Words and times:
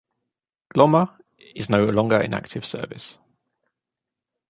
"Glomma" 0.73 1.15
is 1.53 1.69
no 1.69 1.85
longer 1.85 2.19
in 2.19 2.33
active 2.33 2.65
service. 2.65 3.19